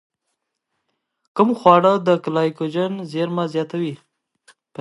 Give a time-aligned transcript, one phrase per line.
[1.35, 3.93] کوم خواړه د ګلایکوجن زېرمه زیاتوي؟